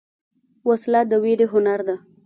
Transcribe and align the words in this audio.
وسله 0.67 1.01
د 1.11 1.13
ویرې 1.23 1.45
هنر 1.53 1.79
ده 1.87 1.95